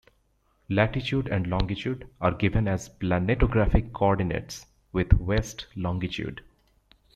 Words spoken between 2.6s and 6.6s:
as planetographic coordinates with west longitude.